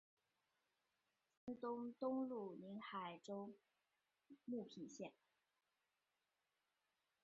[1.45, 3.53] 金山东东路宁海州
[4.45, 5.13] 牟平县。